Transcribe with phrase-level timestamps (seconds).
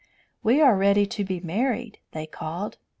[0.41, 2.79] "We are ready to be married," they called.